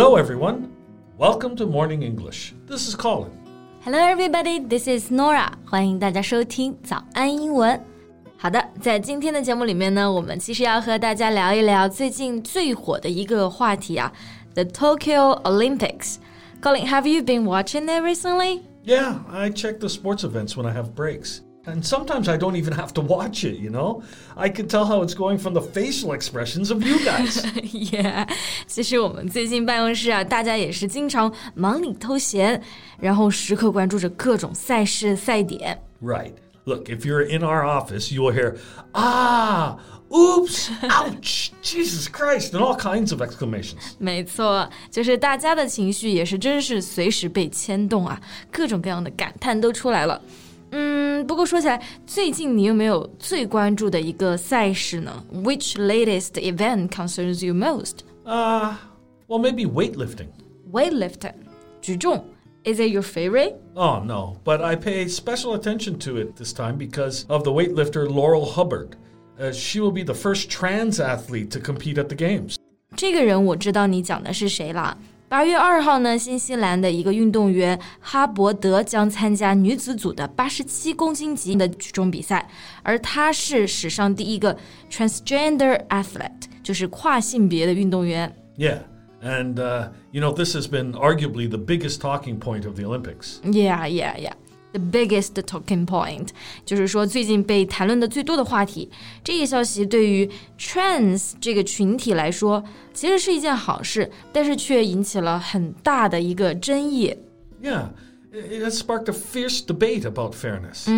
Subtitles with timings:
[0.00, 0.74] Hello, everyone.
[1.18, 2.54] Welcome to Morning English.
[2.66, 3.32] This is Colin.
[3.84, 4.58] Hello, everybody.
[4.58, 5.52] This is Norah.
[5.66, 7.78] 欢迎大家收听早安英文。
[8.38, 14.10] 好的，在今天的节目里面呢，我们其实要和大家聊一聊最近最火的一个话题啊
[14.54, 16.14] ，The Tokyo Olympics.
[16.62, 18.62] Colin, have you been watching it recently?
[18.82, 21.40] Yeah, I check the sports events when I have breaks.
[21.65, 24.03] And sometimes I don't even have to watch it, you know?
[24.35, 27.43] I can tell how it's going from the facial expressions of you guys.
[27.91, 28.29] yeah，
[28.67, 32.61] 其实我们最近办公室啊，大家也是经常忙里偷闲，
[32.99, 35.81] 然后时刻关注着各种赛事赛点。
[36.01, 36.33] right.
[36.67, 38.57] Look, if you're in our office, you will hear,
[38.93, 39.77] ah,
[40.09, 43.93] oops, ouch, Jesus Christ, and all kinds of exclamations.
[43.99, 48.19] 没错，就是大家的情绪也是真是随时被牵动啊，
[48.51, 50.19] 各种各样的感叹都出来了。
[50.71, 55.23] 嗯，不过说起来，最近你有没有最关注的一个赛事呢？
[55.33, 57.99] Which latest event concerns you most?
[58.25, 58.73] Uh,
[59.27, 60.27] well, maybe weightlifting.
[60.71, 61.35] Weightlifting，
[61.81, 62.25] 举重。
[62.63, 63.53] Is it your favorite?
[63.75, 68.09] Oh, no, but I pay special attention to it this time because of the weightlifter
[68.09, 68.95] Laurel Hubbard.
[69.39, 72.55] Uh, she will be the first trans athlete to compete at the Games.
[72.95, 74.97] 这个人我知道你讲的是谁啦。
[75.29, 82.47] 八月二号呢，新西兰的一个运动员哈伯德将参加女子组的八十七公斤级的举重比赛，
[82.83, 84.55] 而她是史上第一个
[84.89, 88.33] transgender athlete，就是跨性别的运动员。
[88.55, 88.81] Yeah,
[89.21, 93.39] and, uh, you know, this has been arguably the biggest talking point of the Olympics.
[93.43, 94.33] Yeah, yeah, yeah.
[94.71, 96.27] The biggest talking point，
[96.65, 98.91] 就是说最近被谈论的最多的话题。
[99.23, 102.61] 这个消息对于 trans 这个群体来说，
[102.93, 107.15] 其实是一件好事，但是却引起了很大的一个争议。
[107.63, 107.91] Yeah,
[108.33, 110.89] it it has sparked a fierce debate about fairness.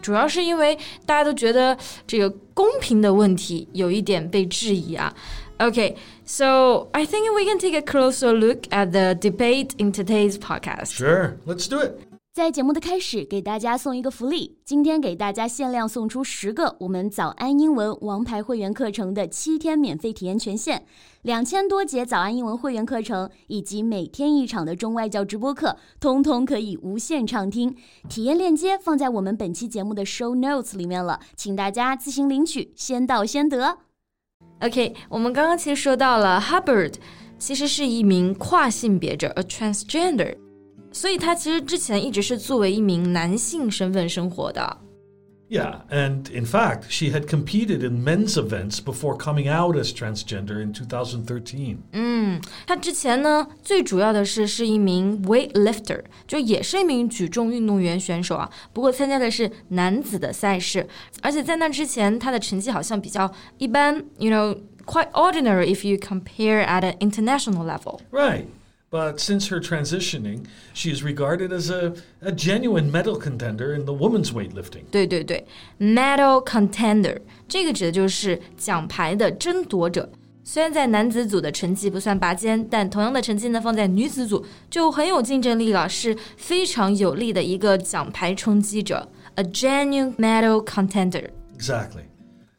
[0.00, 5.12] 主要是因为大家都觉得这个公平的问题有一点被质疑啊。
[5.58, 10.92] Okay, so I think we can take a closer look at the debate in today's podcast.
[10.92, 12.07] Sure, let's do it.
[12.31, 20.85] 在节目的开始，给大家送一个福利，今天给大家限量送出十个我们早安英文王牌会员课程的七天免费体验权限，
[21.23, 27.75] 两千多节早安英文会员课程以及每天一场的中外教直播课，通通可以无限畅听。
[28.07, 33.79] 体验链接放在我们本期节目的 show notes 里面了，请大家自行领取，先到先得。
[34.61, 36.93] OK，我们刚刚其实说到了 Hubbard，
[37.39, 40.37] 其实是一名跨性别者，a transgender，
[40.92, 44.78] 所以他其实之前一直是作为一名男性身份生活的。
[45.46, 50.60] Yeah, and in fact, she had competed in men's events before coming out as transgender
[50.60, 52.40] in 2013.
[52.66, 58.50] 他之前呢，最主要的是是一名 weightlifter，就也是一名举重运动员选手啊。
[58.72, 60.88] 不过参加的是男子的赛事，
[61.22, 64.56] 而且在那之前，他的成绩好像比较一般，you know
[64.86, 68.00] quite ordinary if you compare at an international level。
[68.10, 68.46] Right.
[68.90, 73.92] But since her transitioning, she is regarded as a, a genuine medal contender in the
[73.92, 74.84] women's weightlifting.
[74.92, 75.44] 对对对，
[75.80, 77.18] medal contender
[77.48, 80.08] 这个指的就是奖牌的争夺者。
[80.44, 91.30] 虽然在男子组的成绩不算拔尖，但同样的成绩呢，放在女子组就很有竞争力了，是非常有力的一个奖牌冲击者，a genuine medal contender。
[91.58, 92.04] Exactly.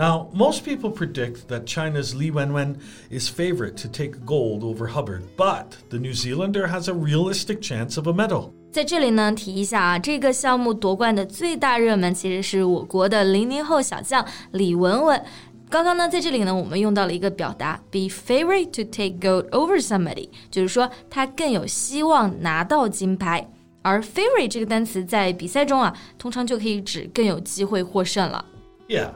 [0.00, 2.76] Now, most people predict that China's Li Wenwen
[3.10, 7.96] is favorite to take gold over Hubbard, but the New Zealander has a realistic chance
[7.96, 8.50] of a medal.
[8.70, 14.22] 在这里呢，提一下啊，这个项目夺冠的最大热门其实是我国的零零后小将
[14.52, 15.24] 李雯雯。
[15.70, 23.50] 刚刚呢，在这里呢，我们用到了一个表达，be favorite to take gold over somebody，就是说他更有希望拿到金牌。
[23.80, 28.44] 而 favorite 这个单词在比赛中啊，通常就可以指更有机会获胜了。
[28.88, 29.12] Yeah.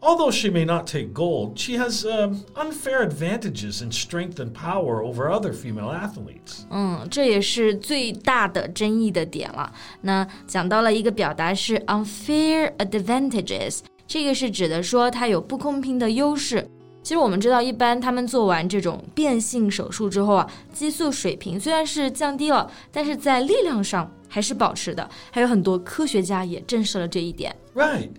[0.00, 5.02] Although she may not take gold, she has um, unfair advantages in strength and power
[5.02, 6.64] over other female athletes.
[6.70, 9.72] 嗯，这也是最大的争议的点了。
[10.02, 16.68] 那讲到了一个表达是 unfair advantages，这个是指的说它有不公平的优势。
[17.02, 25.08] 其实我们知道，一般他们做完这种变性手术之后啊，激素水平虽然是降低了，但是在力量上还是保持的。
[25.32, 27.56] 还有很多科学家也证实了这一点。
[27.74, 28.10] Right.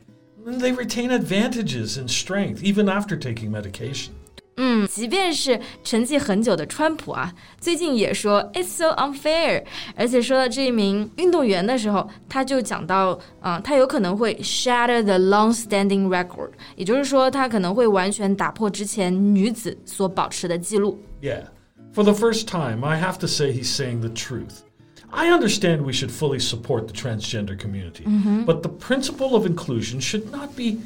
[0.46, 4.12] And they retain advantages in strength even after taking medication.
[4.60, 9.64] 嗯，即便是沉寂很久的川普啊，最近也说 "It's so unfair"。
[9.96, 21.00] 而且说到这一名运动员的时候，他就讲到，啊、他有可能会 shatter the long-standing record，也就是说，他可能会完全打破之前女子所保持的记录。
[21.22, 21.44] Yeah.
[21.94, 24.64] For the first time, I have to say he's saying the truth.
[25.13, 28.45] I understand we should fully support the transgender community, mm-hmm.
[28.45, 30.81] but the principle of inclusion should not be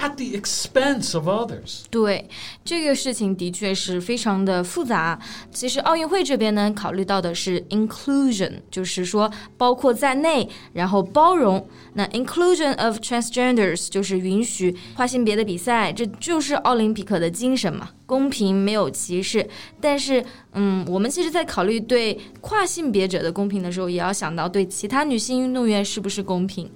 [0.00, 1.84] at the expense of others.
[1.90, 2.28] 对
[2.64, 5.18] 这个事情的确是非常的复杂。
[5.50, 11.66] 其实奥运会这边呢，考虑到的是 inclusion，就是说包括在内，然后包容。
[11.94, 19.48] 那 inclusion of transgenders 就是允许跨性别的比赛，这就是奥林匹克的精神嘛，公平没有歧视。
[19.80, 20.22] 但是，
[20.52, 26.70] 嗯，我们其实，在考虑对跨性别者的公平的时候，也要想到对其他女性运动员是不是公平。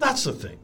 [0.00, 0.56] That's the thing.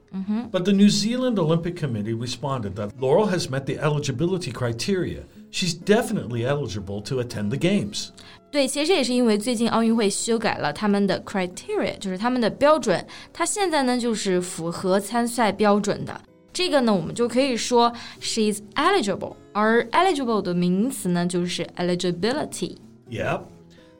[0.51, 5.25] But the New Zealand Olympic Committee responded that Laurel has met the eligibility criteria.
[5.51, 8.11] She's definitely eligible to attend the Games.
[8.53, 16.21] 对，其实也是因为最近奥运会修改了他们的 criteria，就是他们的标准，它现在呢就是符合参赛标准的。
[16.53, 22.77] 这个呢，我们就可以说 she's eligible，而 eligible 的名词呢就是 eligibility。
[23.09, 23.43] Yeah.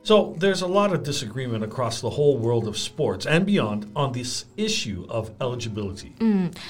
[0.05, 4.11] So there's a lot of disagreement across the whole world of sports and beyond on
[4.13, 6.13] this issue of eligibility.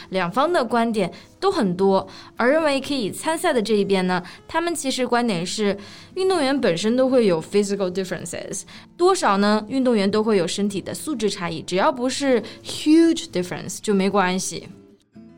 [0.09, 1.09] 两方的观点
[1.39, 2.05] 都很多，
[2.35, 5.77] 而认为可以参赛的这一边呢，他们其实观点是，
[6.15, 8.63] 运动员本身都会有 physical differences，
[8.97, 9.65] 多少呢？
[9.69, 14.67] 运动员都会有身体的素质差异，只要不是 huge difference 就没关系。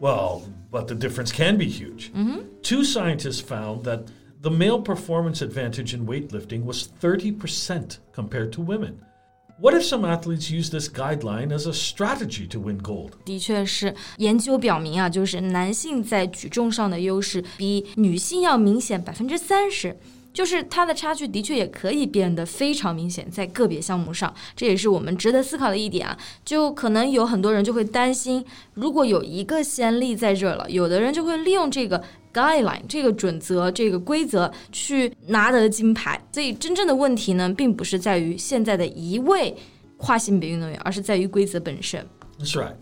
[0.01, 0.41] Well,
[0.71, 2.09] but the difference can be huge.
[2.63, 4.05] Two scientists found that
[4.41, 8.95] the male performance advantage in weightlifting was 30% compared to women.
[9.59, 13.11] What if some athletes use this guideline as a strategy to win gold?
[13.23, 19.95] 的确是，研究表明啊，就是男性在举重上的优势比女性要明显百分之三十。
[20.33, 26.17] 就是它的差距的确也可以变得非常明显，在个别项目上，这也是我们值得思考的一点啊。
[26.43, 32.03] 就可能有很多人就会担心，如果有一个先例在这儿了，有的人就会利用这个
[32.33, 36.19] guideline 这个准则、这个规则去拿得金牌。
[36.31, 39.55] 所以真正的问题呢，并不是在于现在的一位
[39.97, 42.05] 跨性别运动员，而是在于规则本身。
[42.39, 42.75] That's right.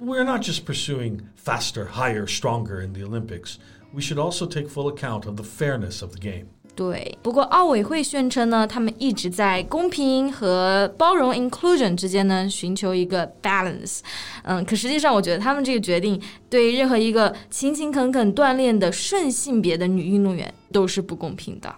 [0.00, 3.56] We're not just pursuing faster, higher, stronger in the Olympics.
[3.92, 6.46] We should also take full account of the fairness of the game.
[6.75, 13.99] 对，不过奥委会宣称呢，他们一直在公平和包容 （inclusion） 之间呢寻求一个 balance。
[14.41, 21.75] 嗯，可实际上我觉得他们这个决定对任何一个勤勤恳恳锻炼的顺性别的女运动员都是不公平的。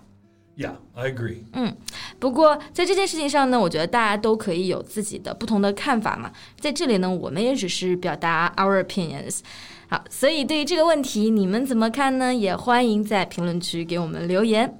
[0.58, 1.40] Yeah, I agree.
[1.52, 1.76] 嗯
[2.18, 6.32] 不过在这件事情上呢，我觉得大家都可以有自己的不同的看法嘛。
[6.58, 9.40] 在这里呢，我们也只是表达 our opinions。
[9.90, 12.34] 好，所以对于这个问题，你们怎么看呢？
[12.34, 14.80] 也欢迎在评论区给我们留言。